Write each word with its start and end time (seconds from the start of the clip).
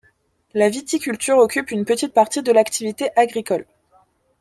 La 0.55 0.67
viticulture 0.67 1.37
occupe 1.37 1.69
une 1.69 1.85
petite 1.85 2.11
partie 2.11 2.41
de 2.41 2.51
l'activité 2.51 3.11
agricole. 3.15 3.67